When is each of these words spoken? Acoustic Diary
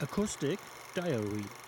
Acoustic 0.00 0.58
Diary 0.94 1.67